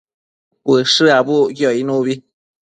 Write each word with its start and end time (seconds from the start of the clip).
Ushë 0.75 1.05
abucquio 1.17 1.69
icnubi 1.81 2.19